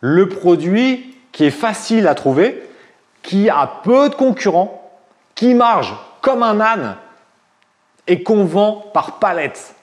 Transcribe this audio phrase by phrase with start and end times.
[0.00, 2.62] le produit qui est facile à trouver,
[3.22, 4.90] qui a peu de concurrents,
[5.34, 5.92] qui marche
[6.22, 6.96] comme un âne
[8.06, 9.74] et qu'on vend par palette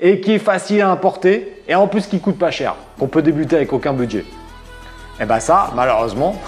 [0.00, 3.22] et qui est facile à importer et en plus qui coûte pas cher, qu'on peut
[3.22, 4.20] débuter avec aucun budget.
[4.20, 6.40] Et eh bien ça, malheureusement,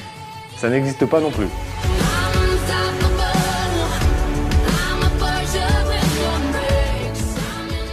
[0.56, 1.46] ça n'existe pas non plus.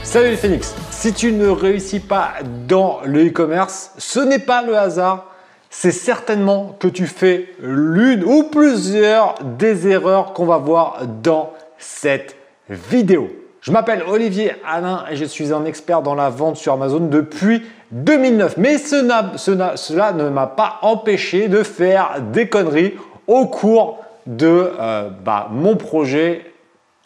[0.04, 0.74] Salut les Phoenix
[1.06, 2.32] Si tu ne réussis pas
[2.68, 5.28] dans le e-commerce, ce n'est pas le hasard,
[5.70, 12.36] c'est certainement que tu fais l'une ou plusieurs des erreurs qu'on va voir dans cette
[12.72, 13.30] vidéo.
[13.62, 17.62] Je m'appelle Olivier Alain et je suis un expert dans la vente sur Amazon depuis
[17.92, 18.58] 2009.
[18.58, 22.96] Mais cela ne m'a pas empêché de faire des conneries
[23.28, 26.52] au cours de euh, bah, mon projet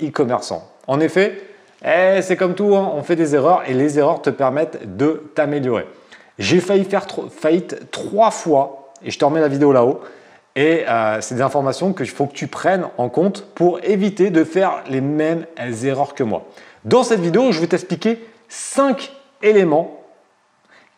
[0.01, 0.65] e-commerçant.
[0.87, 1.49] En effet,
[1.85, 5.31] eh, c'est comme tout, hein, on fait des erreurs et les erreurs te permettent de
[5.35, 5.87] t'améliorer.
[6.37, 10.01] J'ai failli faire faillite trois fois et je te remets la vidéo là-haut.
[10.55, 14.43] Et euh, c'est des informations qu'il faut que tu prennes en compte pour éviter de
[14.43, 15.45] faire les mêmes
[15.83, 16.47] erreurs que moi.
[16.85, 20.01] Dans cette vidéo, je vais t'expliquer cinq éléments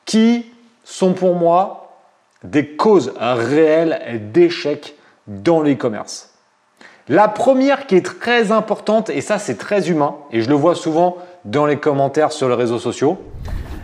[0.05, 0.51] qui
[0.83, 1.99] sont pour moi
[2.43, 4.95] des causes réelles d'échec
[5.27, 6.30] dans l'e-commerce.
[7.11, 10.75] La première qui est très importante, et ça c'est très humain, et je le vois
[10.75, 13.17] souvent dans les commentaires sur les réseaux sociaux,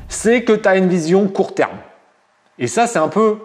[0.07, 1.75] c'est que tu as une vision court terme.
[2.57, 3.35] Et ça c'est un peu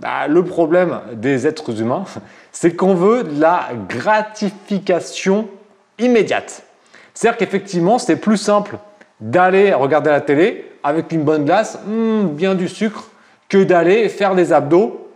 [0.00, 2.04] bah, le problème des êtres humains,
[2.52, 5.48] c'est qu'on veut de la gratification
[5.98, 6.64] immédiate.
[7.14, 8.76] C'est-à-dire qu'effectivement c'est plus simple
[9.22, 13.04] d'aller regarder la télé avec une bonne glace, hmm, bien du sucre,
[13.48, 15.08] que d'aller faire des abdos,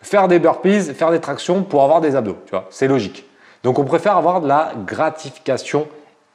[0.00, 2.36] faire des burpees, faire des tractions pour avoir des abdos.
[2.70, 3.27] C'est logique.
[3.62, 5.88] Donc on préfère avoir de la gratification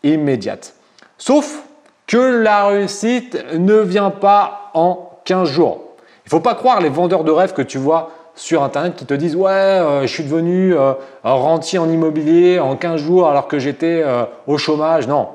[0.04, 0.74] immédiate.
[1.18, 1.64] Sauf
[2.08, 5.80] que la réussite ne vient pas en 15 jours.
[6.26, 9.06] Il ne faut pas croire les vendeurs de rêves que tu vois sur Internet qui
[9.06, 13.48] te disent Ouais, euh, je suis devenu euh, rentier en immobilier en 15 jours alors
[13.48, 15.08] que j'étais euh, au chômage.
[15.08, 15.30] Non.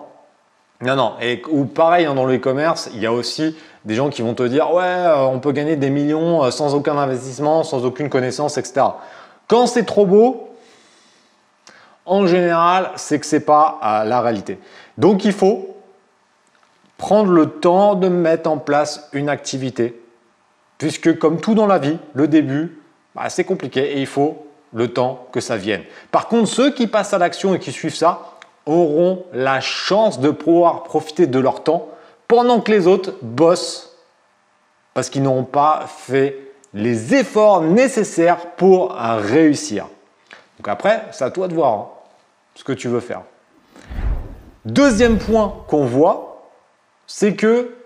[0.80, 1.12] Non, non.
[1.20, 4.34] Et, ou pareil, hein, dans le e-commerce, il y a aussi des gens qui vont
[4.34, 8.86] te dire Ouais, on peut gagner des millions sans aucun investissement, sans aucune connaissance, etc.
[9.48, 10.47] Quand c'est trop beau,
[12.08, 14.58] en général, c'est que ce n'est pas euh, la réalité.
[14.96, 15.76] Donc il faut
[16.96, 20.00] prendre le temps de mettre en place une activité,
[20.78, 22.80] puisque comme tout dans la vie, le début,
[23.14, 25.82] bah, c'est compliqué et il faut le temps que ça vienne.
[26.10, 28.32] Par contre, ceux qui passent à l'action et qui suivent ça
[28.66, 31.88] auront la chance de pouvoir profiter de leur temps
[32.26, 33.96] pendant que les autres bossent
[34.94, 36.38] parce qu'ils n'auront pas fait
[36.74, 39.86] les efforts nécessaires pour réussir.
[40.58, 41.72] Donc après, c'est à toi de voir.
[41.72, 41.88] Hein
[42.58, 43.22] ce que tu veux faire.
[44.64, 46.50] Deuxième point qu'on voit,
[47.06, 47.76] c'est que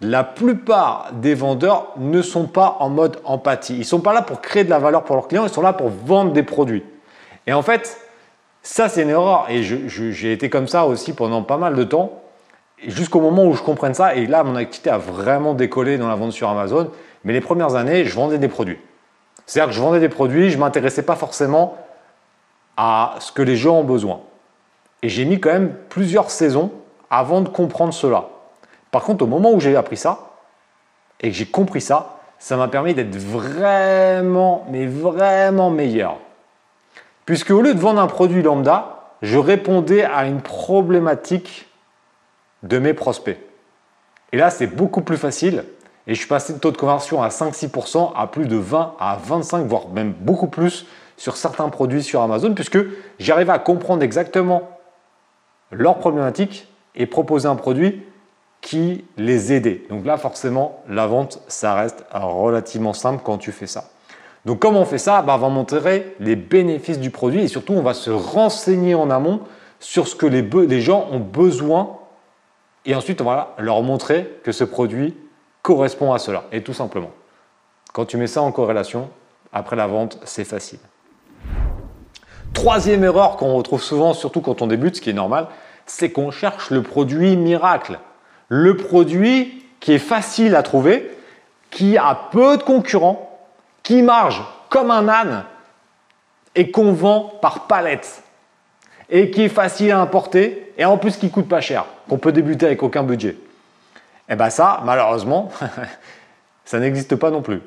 [0.00, 3.74] la plupart des vendeurs ne sont pas en mode empathie.
[3.74, 5.60] Ils ne sont pas là pour créer de la valeur pour leurs clients, ils sont
[5.60, 6.82] là pour vendre des produits.
[7.46, 7.98] Et en fait,
[8.62, 9.44] ça c'est une erreur.
[9.50, 12.22] Et j'ai été comme ça aussi pendant pas mal de temps,
[12.86, 14.14] jusqu'au moment où je comprenne ça.
[14.14, 16.90] Et là, mon activité a vraiment décollé dans la vente sur Amazon.
[17.24, 18.78] Mais les premières années, je vendais des produits.
[19.44, 21.76] C'est-à-dire que je vendais des produits, je ne m'intéressais pas forcément
[22.76, 24.20] à ce que les gens ont besoin.
[25.02, 26.72] Et j'ai mis quand même plusieurs saisons
[27.10, 28.28] avant de comprendre cela.
[28.90, 30.30] Par contre, au moment où j'ai appris ça
[31.20, 36.18] et que j'ai compris ça, ça m'a permis d'être vraiment, mais vraiment meilleur.
[37.26, 41.68] Puisque au lieu de vendre un produit lambda, je répondais à une problématique
[42.62, 43.38] de mes prospects.
[44.32, 45.64] Et là, c'est beaucoup plus facile.
[46.06, 49.16] Et je suis passé de taux de conversion à 5-6% à plus de 20 à
[49.22, 52.78] 25, voire même beaucoup plus sur certains produits sur Amazon, puisque
[53.18, 54.68] j'arrive à comprendre exactement
[55.70, 58.02] leurs problématiques et proposer un produit
[58.60, 59.82] qui les aidait.
[59.90, 63.90] Donc là, forcément, la vente, ça reste relativement simple quand tu fais ça.
[64.44, 65.22] Donc comment on fait ça?
[65.22, 69.10] Bah, On va montrer les bénéfices du produit et surtout, on va se renseigner en
[69.10, 69.40] amont
[69.80, 71.98] sur ce que les, les gens ont besoin
[72.86, 75.16] et ensuite, on va leur montrer que ce produit
[75.62, 76.44] correspond à cela.
[76.52, 77.10] Et tout simplement.
[77.92, 79.08] Quand tu mets ça en corrélation,
[79.52, 80.80] après la vente, c'est facile.
[82.54, 85.48] Troisième erreur qu'on retrouve souvent, surtout quand on débute, ce qui est normal,
[85.86, 87.98] c'est qu'on cherche le produit miracle.
[88.48, 91.10] Le produit qui est facile à trouver,
[91.70, 93.38] qui a peu de concurrents,
[93.82, 94.40] qui marche
[94.70, 95.44] comme un âne
[96.54, 98.22] et qu'on vend par palette
[99.10, 102.32] et qui est facile à importer et en plus qui coûte pas cher, qu'on peut
[102.32, 103.30] débuter avec aucun budget.
[103.30, 105.50] Et eh bien ça, malheureusement,
[106.64, 107.60] ça n'existe pas non plus.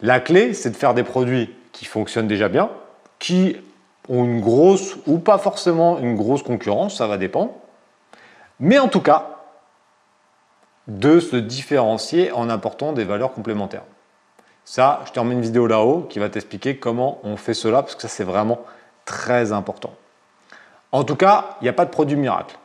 [0.00, 2.70] La clé, c'est de faire des produits qui fonctionnent déjà bien,
[3.18, 3.56] qui
[4.08, 7.52] ont une grosse ou pas forcément une grosse concurrence, ça va dépendre.
[8.60, 9.38] Mais en tout cas,
[10.88, 13.84] de se différencier en apportant des valeurs complémentaires.
[14.64, 17.94] Ça, je te remets une vidéo là-haut qui va t'expliquer comment on fait cela, parce
[17.94, 18.60] que ça, c'est vraiment
[19.04, 19.94] très important.
[20.92, 22.56] En tout cas, il n'y a pas de produit miracle.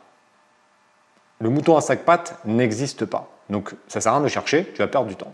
[1.40, 3.28] Le mouton à sac pattes n'existe pas.
[3.50, 5.32] Donc, ça ne sert à rien de chercher, tu vas perdre du temps.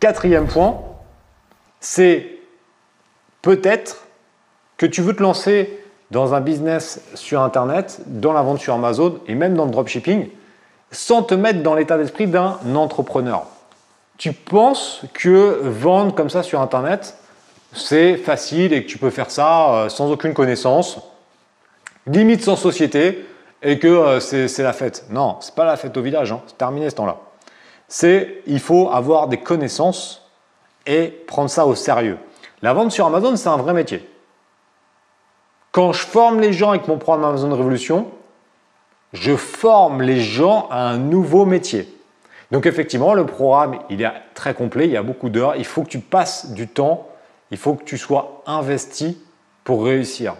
[0.00, 0.80] Quatrième point,
[1.78, 2.39] c'est
[3.42, 4.06] peut-être
[4.76, 5.78] que tu veux te lancer
[6.10, 10.28] dans un business sur Internet, dans la vente sur Amazon et même dans le dropshipping,
[10.90, 13.46] sans te mettre dans l'état d'esprit d'un entrepreneur.
[14.18, 17.16] Tu penses que vendre comme ça sur Internet,
[17.72, 20.98] c'est facile et que tu peux faire ça euh, sans aucune connaissance,
[22.06, 23.24] limite sans société,
[23.62, 25.04] et que euh, c'est la fête.
[25.10, 26.40] Non, c'est pas la fête au village, hein.
[26.46, 27.18] c'est terminé ce temps-là.
[27.88, 30.28] C'est il faut avoir des connaissances
[30.86, 32.18] et prendre ça au sérieux.
[32.62, 34.08] La vente sur Amazon, c'est un vrai métier.
[35.72, 38.10] Quand je forme les gens avec mon programme Amazon Révolution,
[39.12, 41.88] je forme les gens à un nouveau métier.
[42.50, 45.82] Donc effectivement, le programme, il est très complet, il y a beaucoup d'heures, il faut
[45.82, 47.08] que tu passes du temps,
[47.50, 49.18] il faut que tu sois investi
[49.64, 50.34] pour réussir.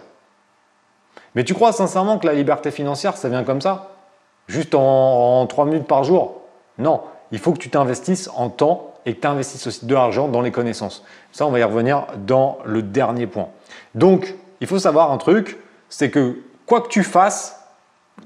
[1.35, 3.91] Mais tu crois sincèrement que la liberté financière, ça vient comme ça?
[4.47, 6.41] Juste en, trois 3 minutes par jour?
[6.77, 10.27] Non, il faut que tu t'investisses en temps et que tu investisses aussi de l'argent
[10.27, 11.03] dans les connaissances.
[11.31, 13.49] Ça, on va y revenir dans le dernier point.
[13.95, 15.57] Donc, il faut savoir un truc,
[15.89, 17.59] c'est que quoi que tu fasses,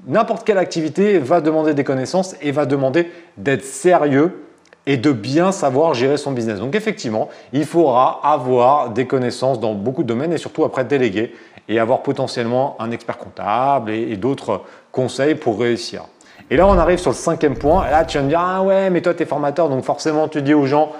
[0.06, 4.42] n'importe quelle activité va demander des connaissances et va demander d'être sérieux
[4.86, 6.60] et de bien savoir gérer son business.
[6.60, 11.34] Donc effectivement, il faudra avoir des connaissances dans beaucoup de domaines et surtout après déléguer
[11.68, 14.62] et avoir potentiellement un expert comptable et, d'autres
[14.92, 16.04] conseils pour réussir.
[16.50, 17.88] Et là, on arrive sur le cinquième point.
[17.90, 20.42] Là, tu vas me dire, ah ouais, mais toi, tu es formateur, donc forcément, tu
[20.42, 20.92] dis aux gens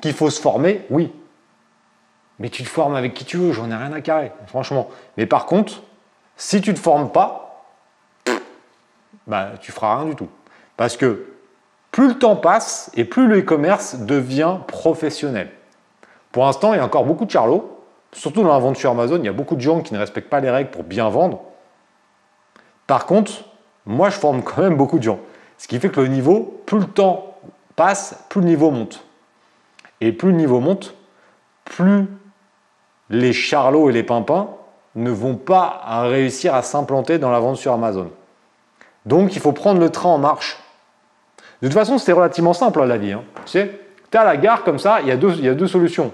[0.00, 0.84] qu'il faut se former.
[0.90, 1.12] Oui.
[2.38, 4.88] Mais tu te formes avec qui tu veux, j'en ai rien à carrer, franchement.
[5.16, 5.82] Mais par contre,
[6.36, 7.64] si tu ne te formes pas,
[9.26, 10.28] bah, tu feras rien du tout.
[10.76, 11.26] Parce que
[11.90, 15.50] plus le temps passe et plus le e-commerce devient professionnel.
[16.30, 17.78] Pour l'instant, il y a encore beaucoup de charlots
[18.12, 20.30] Surtout dans la vente sur Amazon, il y a beaucoup de gens qui ne respectent
[20.30, 21.42] pas les règles pour bien vendre.
[22.86, 23.44] Par contre,
[23.88, 25.18] moi, je forme quand même beaucoup de gens.
[25.56, 27.38] Ce qui fait que le niveau, plus le temps
[27.74, 29.02] passe, plus le niveau monte.
[30.02, 30.94] Et plus le niveau monte,
[31.64, 32.06] plus
[33.08, 34.50] les charlots et les pimpins
[34.94, 38.10] ne vont pas réussir à s'implanter dans la vente sur Amazon.
[39.06, 40.58] Donc, il faut prendre le train en marche.
[41.62, 43.12] De toute façon, c'est relativement simple la vie.
[43.12, 43.22] Hein.
[43.46, 43.80] Tu sais,
[44.10, 46.12] tu à la gare comme ça, il y, a y a deux solutions.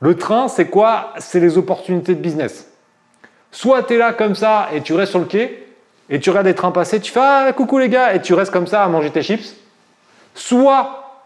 [0.00, 1.12] Le train, c'est quoi?
[1.18, 2.68] C'est les opportunités de business.
[3.52, 5.65] Soit tu es là comme ça et tu restes sur le quai
[6.08, 8.52] et tu regardes les trains passer, tu fais ah, coucou les gars et tu restes
[8.52, 9.56] comme ça à manger tes chips.
[10.34, 11.24] Soit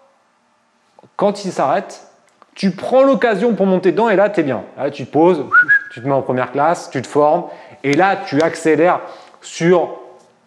[1.17, 2.07] quand il s'arrête,
[2.55, 4.63] tu prends l'occasion pour monter dedans et là tu es bien.
[4.93, 5.45] Tu te poses,
[5.93, 7.45] tu te mets en première classe, tu te formes
[7.85, 9.01] et là tu accélères
[9.41, 9.99] sur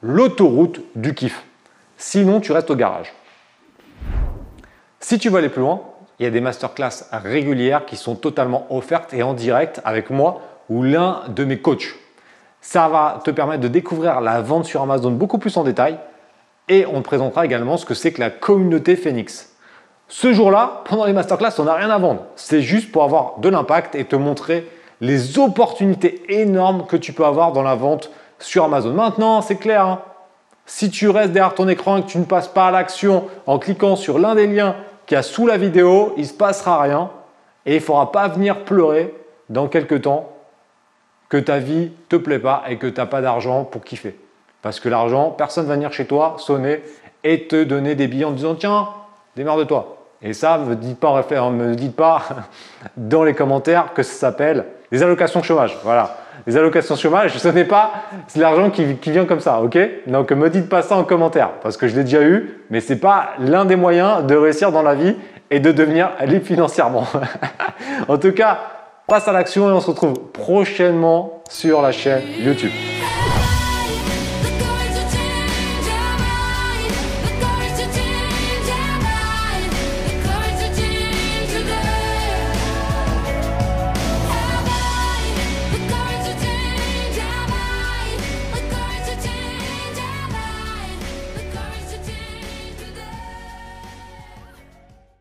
[0.01, 1.43] l'autoroute du kiff.
[1.97, 3.13] Sinon, tu restes au garage.
[4.99, 5.81] Si tu veux aller plus loin,
[6.19, 10.41] il y a des masterclass régulières qui sont totalement offertes et en direct avec moi
[10.69, 11.95] ou l'un de mes coachs.
[12.63, 15.99] Ça va te permettre de découvrir la vente sur Amazon beaucoup plus en détail
[16.69, 19.53] et on te présentera également ce que c'est que la communauté Phoenix.
[20.07, 22.23] Ce jour-là, pendant les masterclass, on n'a rien à vendre.
[22.37, 24.65] C'est juste pour avoir de l'impact et te montrer
[25.01, 28.93] les opportunités énormes que tu peux avoir dans la vente sur Amazon.
[28.93, 30.01] Maintenant, c'est clair, hein.
[30.65, 33.59] si tu restes derrière ton écran et que tu ne passes pas à l'action en
[33.59, 36.81] cliquant sur l'un des liens qu'il y a sous la vidéo, il ne se passera
[36.81, 37.09] rien
[37.65, 39.13] et il ne faudra pas venir pleurer
[39.49, 40.32] dans quelques temps
[41.33, 44.15] que ta vie te plaît pas et que tu n'as pas d'argent pour kiffer.
[44.61, 46.83] Parce que l'argent, personne ne va venir chez toi sonner
[47.23, 48.89] et te donner des billets en disant tiens,
[49.35, 49.97] démarre de toi.
[50.21, 52.21] Et ça, ne me dites pas, me dites pas
[52.97, 55.75] dans les commentaires que ça s'appelle les allocations chômage.
[55.83, 57.91] Voilà les allocations chômage, ce n'est pas
[58.35, 59.77] l'argent qui, vient comme ça, ok?
[60.07, 62.93] Donc me dites pas ça en commentaire, parce que je l'ai déjà eu, mais ce
[62.93, 65.15] n'est pas l'un des moyens de réussir dans la vie
[65.51, 67.05] et de devenir libre financièrement.
[68.07, 68.72] en tout cas,
[69.07, 72.71] passe à l'action et on se retrouve prochainement sur la chaîne YouTube.